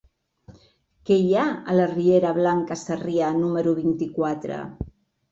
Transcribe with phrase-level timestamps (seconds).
[1.09, 1.43] Què hi ha
[1.73, 4.57] a la riera Blanca Sarrià número vint-i-quatre?